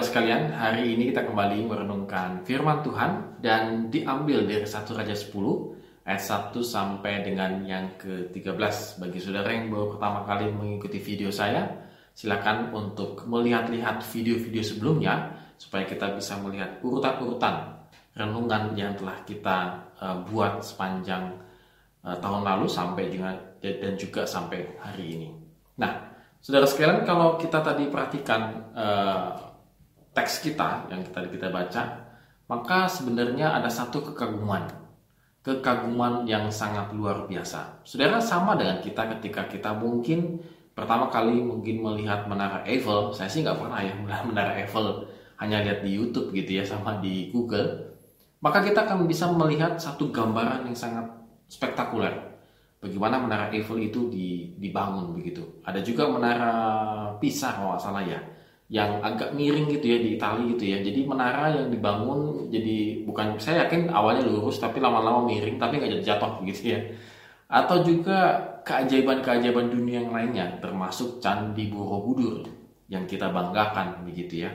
sekalian, 0.00 0.48
hari 0.48 0.96
ini 0.96 1.12
kita 1.12 1.28
kembali 1.28 1.68
merenungkan 1.68 2.40
firman 2.40 2.80
Tuhan 2.80 3.36
dan 3.44 3.92
diambil 3.92 4.48
dari 4.48 4.64
1 4.64 4.80
Raja 4.96 5.12
10 5.12 5.28
ayat 6.08 6.24
1 6.24 6.56
sampai 6.64 7.20
dengan 7.20 7.60
yang 7.60 7.92
ke-13. 8.00 8.96
Bagi 8.96 9.20
saudara 9.20 9.52
yang 9.52 9.68
baru 9.68 9.92
pertama 9.92 10.24
kali 10.24 10.48
mengikuti 10.48 11.04
video 11.04 11.28
saya, 11.28 11.68
silakan 12.16 12.72
untuk 12.72 13.28
melihat-lihat 13.28 14.00
video-video 14.00 14.64
sebelumnya 14.64 15.36
supaya 15.60 15.84
kita 15.84 16.16
bisa 16.16 16.40
melihat 16.40 16.80
urutan-urutan 16.80 17.76
renungan 18.16 18.72
yang 18.72 18.96
telah 18.96 19.20
kita 19.28 19.84
uh, 20.00 20.16
buat 20.32 20.64
sepanjang 20.64 21.28
uh, 22.08 22.16
tahun 22.24 22.40
lalu 22.40 22.72
sampai 22.72 23.04
dengan 23.12 23.36
dan 23.60 24.00
juga 24.00 24.24
sampai 24.24 24.80
hari 24.80 25.12
ini. 25.12 25.28
Nah, 25.76 26.08
saudara 26.42 26.66
sekalian 26.66 27.06
kalau 27.06 27.38
kita 27.38 27.62
tadi 27.62 27.86
perhatikan 27.86 28.42
uh, 28.74 29.51
teks 30.12 30.44
kita 30.44 30.88
yang 30.92 31.00
kita 31.04 31.24
kita 31.28 31.48
baca, 31.48 31.82
maka 32.48 32.88
sebenarnya 32.88 33.56
ada 33.56 33.68
satu 33.72 34.12
kekaguman. 34.12 34.68
Kekaguman 35.42 36.22
yang 36.28 36.46
sangat 36.54 36.94
luar 36.94 37.26
biasa. 37.26 37.82
Saudara 37.82 38.22
sama 38.22 38.54
dengan 38.54 38.78
kita 38.78 39.10
ketika 39.18 39.50
kita 39.50 39.74
mungkin 39.74 40.38
pertama 40.70 41.10
kali 41.10 41.42
mungkin 41.42 41.82
melihat 41.82 42.30
menara 42.30 42.62
Eiffel. 42.62 43.10
Saya 43.10 43.26
sih 43.26 43.42
nggak 43.42 43.58
pernah 43.58 43.82
ya 43.82 43.90
melihat 43.98 44.22
menara 44.22 44.52
Eiffel, 44.54 45.10
hanya 45.42 45.66
lihat 45.66 45.82
di 45.82 45.90
YouTube 45.98 46.30
gitu 46.30 46.62
ya 46.62 46.64
sama 46.64 47.02
di 47.02 47.34
Google. 47.34 47.90
Maka 48.38 48.62
kita 48.62 48.86
akan 48.86 49.10
bisa 49.10 49.26
melihat 49.34 49.74
satu 49.82 50.14
gambaran 50.14 50.70
yang 50.70 50.78
sangat 50.78 51.10
spektakuler. 51.50 52.38
Bagaimana 52.78 53.18
menara 53.18 53.46
Eiffel 53.50 53.82
itu 53.82 54.10
dibangun 54.58 55.14
begitu. 55.14 55.62
Ada 55.66 55.82
juga 55.82 56.06
menara 56.06 56.54
Pisa 57.18 57.54
kalau 57.54 57.78
salah 57.78 58.02
ya 58.02 58.18
yang 58.72 59.04
agak 59.04 59.36
miring 59.36 59.68
gitu 59.68 59.84
ya 59.84 59.98
di 60.00 60.16
Italia 60.16 60.48
gitu 60.56 60.64
ya. 60.64 60.78
Jadi 60.80 61.04
menara 61.04 61.52
yang 61.52 61.68
dibangun 61.68 62.48
jadi 62.48 63.04
bukan 63.04 63.36
saya 63.36 63.68
yakin 63.68 63.92
awalnya 63.92 64.24
lurus 64.24 64.56
tapi 64.56 64.80
lama-lama 64.80 65.28
miring 65.28 65.60
tapi 65.60 65.76
nggak 65.76 66.00
jadi 66.00 66.16
jatuh 66.16 66.40
gitu 66.48 66.72
ya. 66.72 66.80
Atau 67.52 67.84
juga 67.84 68.40
keajaiban-keajaiban 68.64 69.68
dunia 69.68 70.00
yang 70.00 70.16
lainnya 70.16 70.56
termasuk 70.64 71.20
Candi 71.20 71.68
Borobudur 71.68 72.48
yang 72.88 73.04
kita 73.04 73.28
banggakan 73.28 74.08
begitu 74.08 74.48
ya. 74.48 74.50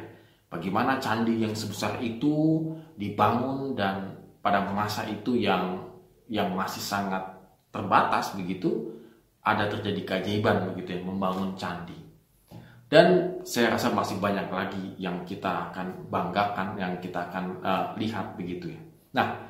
Bagaimana 0.48 0.98
candi 0.98 1.44
yang 1.44 1.52
sebesar 1.52 2.00
itu 2.00 2.64
dibangun 2.96 3.76
dan 3.76 4.16
pada 4.40 4.64
masa 4.72 5.04
itu 5.06 5.36
yang 5.36 5.76
yang 6.32 6.56
masih 6.56 6.80
sangat 6.80 7.20
terbatas 7.70 8.32
begitu 8.34 8.96
ada 9.44 9.68
terjadi 9.68 10.02
keajaiban 10.08 10.72
begitu 10.72 10.96
ya 10.96 11.02
membangun 11.04 11.52
candi 11.60 12.07
dan 12.88 13.40
saya 13.44 13.76
rasa 13.76 13.92
masih 13.92 14.16
banyak 14.24 14.48
lagi 14.48 14.96
yang 14.96 15.28
kita 15.28 15.72
akan 15.72 16.08
banggakan, 16.08 16.80
yang 16.80 16.96
kita 17.04 17.28
akan 17.28 17.60
uh, 17.60 17.92
lihat 18.00 18.40
begitu 18.40 18.72
ya. 18.72 18.80
Nah, 19.12 19.44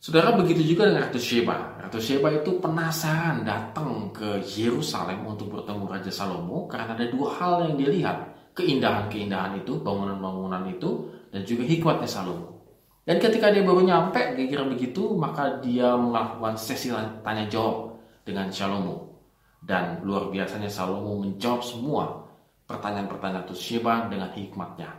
saudara 0.00 0.32
begitu 0.32 0.64
juga 0.64 0.88
dengan 0.88 1.12
Ratu 1.12 1.20
Sheba. 1.20 1.76
Ratu 1.76 2.00
Sheba 2.00 2.32
itu 2.32 2.56
penasaran 2.56 3.44
datang 3.44 4.08
ke 4.16 4.40
Yerusalem 4.48 5.28
untuk 5.28 5.52
bertemu 5.52 5.84
Raja 5.84 6.08
Salomo 6.08 6.64
karena 6.72 6.96
ada 6.96 7.04
dua 7.12 7.36
hal 7.36 7.68
yang 7.68 7.74
dia 7.76 7.90
lihat. 7.92 8.18
Keindahan-keindahan 8.52 9.64
itu, 9.64 9.80
bangunan-bangunan 9.80 10.68
itu, 10.68 11.08
dan 11.32 11.40
juga 11.44 11.64
hikmatnya 11.64 12.04
Salomo. 12.04 12.68
Dan 13.04 13.16
ketika 13.16 13.48
dia 13.48 13.64
baru 13.64 13.80
nyampe, 13.80 14.36
kira-kira 14.36 14.68
begitu, 14.68 15.16
maka 15.16 15.56
dia 15.64 15.96
melakukan 15.96 16.60
sesi 16.60 16.92
tanya 17.24 17.48
jawab 17.48 17.96
dengan 18.28 18.52
Salomo. 18.52 19.24
Dan 19.64 20.04
luar 20.04 20.28
biasanya 20.28 20.68
Salomo 20.68 21.24
menjawab 21.24 21.64
semua 21.64 22.21
pertanyaan-pertanyaan 22.66 23.44
Ratu 23.44 23.56
Sheba 23.56 24.06
dengan 24.08 24.30
hikmatnya. 24.32 24.90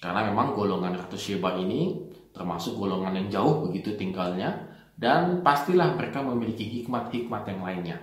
Karena 0.00 0.26
memang 0.28 0.56
golongan 0.56 0.96
Ratu 0.96 1.16
Sheba 1.20 1.56
ini 1.60 2.08
termasuk 2.32 2.78
golongan 2.78 3.16
yang 3.20 3.28
jauh 3.28 3.68
begitu 3.68 3.98
tinggalnya 3.98 4.70
dan 4.96 5.40
pastilah 5.40 5.96
mereka 5.96 6.20
memiliki 6.20 6.64
hikmat-hikmat 6.80 7.42
yang 7.48 7.60
lainnya. 7.64 7.98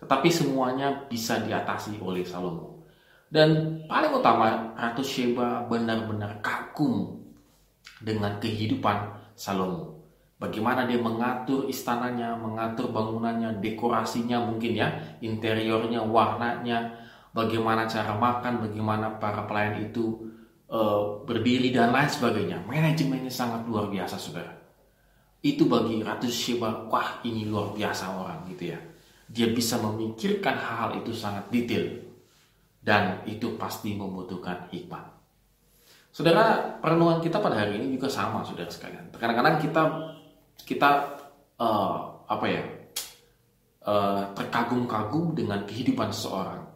Tetapi 0.00 0.28
semuanya 0.32 1.06
bisa 1.06 1.42
diatasi 1.42 2.00
oleh 2.02 2.26
Salomo. 2.26 2.86
Dan 3.30 3.82
paling 3.86 4.10
utama 4.10 4.74
Ratu 4.74 5.06
Sheba 5.06 5.66
benar-benar 5.70 6.42
kagum 6.42 7.22
dengan 8.02 8.42
kehidupan 8.42 9.14
Salomo. 9.38 10.00
Bagaimana 10.40 10.88
dia 10.88 10.96
mengatur 10.96 11.68
istananya, 11.68 12.32
mengatur 12.32 12.88
bangunannya, 12.88 13.60
dekorasinya 13.60 14.40
mungkin 14.40 14.72
ya, 14.72 14.88
interiornya, 15.20 16.00
warnanya, 16.00 16.96
bagaimana 17.30 17.86
cara 17.86 18.14
makan, 18.14 18.66
bagaimana 18.68 19.18
para 19.18 19.46
pelayan 19.46 19.90
itu 19.90 20.30
uh, 20.70 21.22
berdiri 21.26 21.70
dan 21.70 21.94
lain 21.94 22.10
sebagainya. 22.10 22.62
Manajemennya 22.66 23.30
sangat 23.30 23.66
luar 23.66 23.90
biasa, 23.90 24.18
saudara. 24.18 24.54
Itu 25.40 25.70
bagi 25.70 26.04
Ratu 26.04 26.28
Sheba, 26.28 26.90
wah 26.90 27.24
ini 27.24 27.48
luar 27.48 27.72
biasa 27.72 28.12
orang 28.12 28.44
gitu 28.52 28.76
ya. 28.76 28.80
Dia 29.30 29.48
bisa 29.54 29.78
memikirkan 29.78 30.58
hal-hal 30.58 31.00
itu 31.00 31.14
sangat 31.14 31.48
detail. 31.48 32.10
Dan 32.80 33.24
itu 33.28 33.60
pasti 33.60 33.92
membutuhkan 33.92 34.68
hikmat. 34.72 35.04
Saudara, 36.10 36.74
perenungan 36.82 37.22
kita 37.22 37.38
pada 37.38 37.62
hari 37.62 37.78
ini 37.78 37.94
juga 37.94 38.10
sama, 38.10 38.42
saudara 38.42 38.72
sekalian. 38.72 39.14
Kadang-kadang 39.14 39.62
kita 39.62 39.82
kita 40.64 40.90
uh, 41.60 41.96
apa 42.26 42.46
ya 42.50 42.62
uh, 43.86 44.22
terkagum-kagum 44.34 45.38
dengan 45.38 45.62
kehidupan 45.68 46.10
seseorang 46.10 46.69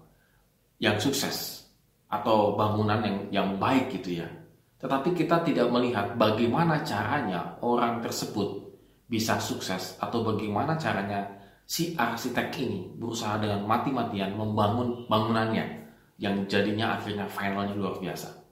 yang 0.84 1.00
sukses 1.00 1.64
atau 2.12 2.52
bangunan 2.52 3.00
yang 3.00 3.18
yang 3.32 3.48
baik 3.56 3.88
gitu 3.96 4.20
ya. 4.20 4.28
Tetapi 4.76 5.16
kita 5.16 5.40
tidak 5.40 5.72
melihat 5.72 6.12
bagaimana 6.20 6.84
caranya 6.84 7.56
orang 7.64 8.04
tersebut 8.04 8.68
bisa 9.08 9.40
sukses 9.40 9.96
atau 9.96 10.20
bagaimana 10.20 10.76
caranya 10.76 11.24
si 11.64 11.96
arsitek 11.96 12.52
ini 12.60 12.92
berusaha 13.00 13.40
dengan 13.40 13.64
mati-matian 13.64 14.36
membangun 14.36 15.08
bangunannya 15.08 15.88
yang 16.20 16.44
jadinya 16.44 17.00
akhirnya 17.00 17.24
finalnya 17.32 17.72
luar 17.72 17.96
biasa. 17.96 18.44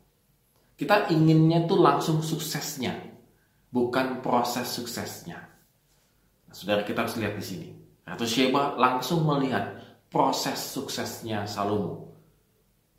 Kita 0.73 1.13
inginnya 1.13 1.69
tuh 1.69 1.85
langsung 1.85 2.25
suksesnya, 2.25 2.97
bukan 3.69 4.25
proses 4.25 4.73
suksesnya. 4.73 5.39
Nah, 6.49 6.55
saudara 6.57 6.81
kita 6.83 7.05
harus 7.05 7.21
lihat 7.21 7.37
di 7.37 7.45
sini. 7.45 7.69
Atau 8.09 8.27
Sheba 8.27 8.75
langsung 8.81 9.23
melihat 9.23 9.79
proses 10.11 10.59
suksesnya 10.59 11.47
Salomo 11.47 12.12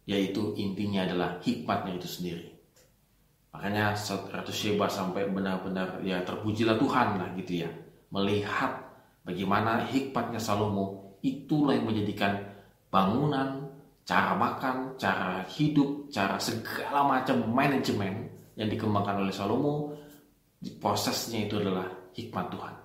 yaitu 0.04 0.52
intinya 0.60 1.08
adalah 1.08 1.40
hikmatnya 1.40 1.96
itu 1.96 2.08
sendiri. 2.08 2.48
Makanya 3.54 3.94
Ratu 4.34 4.50
Sheba 4.50 4.90
sampai 4.90 5.30
benar-benar 5.30 6.02
ya 6.02 6.26
terpujilah 6.26 6.76
Tuhan 6.76 7.08
lah 7.22 7.30
gitu 7.38 7.64
ya. 7.64 7.70
Melihat 8.10 8.82
bagaimana 9.24 9.86
hikmatnya 9.88 10.42
Salomo 10.42 11.18
itulah 11.22 11.78
yang 11.78 11.88
menjadikan 11.88 12.42
bangunan, 12.90 13.70
cara 14.04 14.34
makan, 14.36 14.98
cara 14.98 15.46
hidup, 15.54 16.10
cara 16.10 16.42
segala 16.42 17.06
macam 17.06 17.46
manajemen 17.48 18.28
yang 18.58 18.70
dikembangkan 18.70 19.22
oleh 19.22 19.34
Salomo 19.34 19.94
prosesnya 20.82 21.46
itu 21.46 21.62
adalah 21.62 21.88
hikmat 22.18 22.46
Tuhan. 22.52 22.76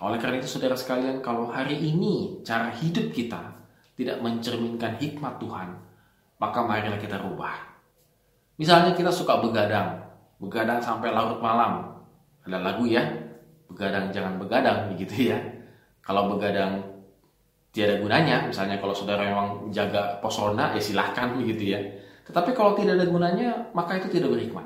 Oleh 0.00 0.18
karena 0.18 0.40
itu 0.40 0.48
saudara 0.48 0.74
sekalian 0.74 1.20
kalau 1.20 1.52
hari 1.52 1.76
ini 1.76 2.40
cara 2.40 2.72
hidup 2.72 3.12
kita 3.12 3.52
tidak 4.00 4.16
mencerminkan 4.24 4.96
hikmat 4.96 5.36
Tuhan, 5.36 5.68
maka 6.40 6.64
marilah 6.64 6.96
kita 6.96 7.20
rubah. 7.20 7.52
Misalnya 8.56 8.96
kita 8.96 9.12
suka 9.12 9.38
begadang, 9.38 10.00
begadang 10.40 10.80
sampai 10.80 11.12
larut 11.12 11.38
malam. 11.38 12.00
Ada 12.48 12.58
lagu 12.64 12.88
ya, 12.88 13.04
begadang 13.68 14.08
jangan 14.08 14.40
begadang 14.40 14.88
begitu 14.96 15.30
ya. 15.30 15.38
Kalau 16.00 16.32
begadang 16.32 16.80
tiada 17.76 18.00
gunanya, 18.00 18.48
misalnya 18.48 18.80
kalau 18.80 18.96
saudara 18.96 19.28
memang 19.28 19.68
jaga 19.68 20.18
posona 20.24 20.72
ya 20.72 20.80
silahkan 20.80 21.36
begitu 21.36 21.76
ya. 21.76 21.80
Tetapi 22.24 22.56
kalau 22.56 22.72
tidak 22.72 22.96
ada 22.96 23.06
gunanya, 23.06 23.48
maka 23.76 24.00
itu 24.00 24.08
tidak 24.08 24.32
berhikmat. 24.32 24.64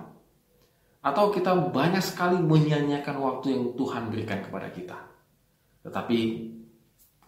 Atau 1.04 1.28
kita 1.34 1.52
banyak 1.74 2.00
sekali 2.00 2.40
menyanyiakan 2.40 3.20
waktu 3.20 3.52
yang 3.52 3.62
Tuhan 3.76 4.08
berikan 4.08 4.40
kepada 4.40 4.72
kita. 4.72 4.96
Tetapi 5.84 6.18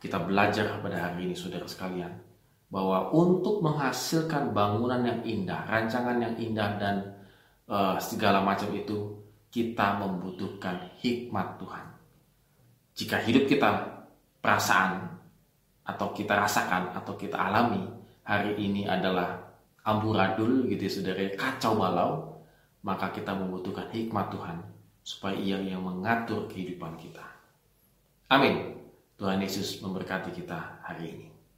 kita 0.01 0.23
belajar 0.23 0.81
pada 0.81 0.97
hari 0.97 1.29
ini 1.29 1.35
saudara 1.37 1.69
sekalian 1.69 2.36
bahwa 2.67 3.15
untuk 3.15 3.63
menghasilkan 3.63 4.51
bangunan 4.51 5.03
yang 5.07 5.21
indah, 5.23 5.63
rancangan 5.71 6.19
yang 6.19 6.35
indah 6.35 6.71
dan 6.77 6.97
uh, 7.71 7.95
segala 8.03 8.43
macam 8.43 8.75
itu 8.75 9.23
kita 9.55 10.03
membutuhkan 10.03 10.91
hikmat 11.01 11.57
Tuhan. 11.63 11.87
Jika 12.97 13.17
hidup 13.23 13.45
kita 13.47 13.71
perasaan 14.43 15.17
atau 15.87 16.11
kita 16.11 16.35
rasakan 16.35 16.97
atau 16.99 17.15
kita 17.15 17.39
alami 17.39 17.87
hari 18.27 18.59
ini 18.59 18.91
adalah 18.91 19.39
amburadul 19.87 20.67
gitu 20.67 20.83
ya 20.83 20.91
saudara 20.91 21.23
kacau 21.39 21.79
balau 21.79 22.11
maka 22.83 23.15
kita 23.15 23.35
membutuhkan 23.35 23.87
hikmat 23.95 24.35
Tuhan 24.35 24.59
supaya 25.07 25.39
ia 25.39 25.59
yang 25.63 25.87
mengatur 25.87 26.51
kehidupan 26.51 26.99
kita. 26.99 27.23
Amin. 28.27 28.75
Tuhan 29.15 29.39
Yesus 29.39 29.79
memberkati 29.79 30.35
kita 30.35 30.83
hari 30.83 31.15
ini. 31.15 31.36